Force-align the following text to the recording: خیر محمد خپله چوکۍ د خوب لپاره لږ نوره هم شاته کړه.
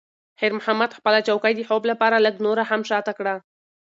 خیر 0.39 0.51
محمد 0.57 0.91
خپله 0.97 1.19
چوکۍ 1.27 1.53
د 1.55 1.61
خوب 1.69 1.83
لپاره 1.91 2.23
لږ 2.25 2.35
نوره 2.45 2.63
هم 2.71 2.81
شاته 2.89 3.13
کړه. 3.19 3.35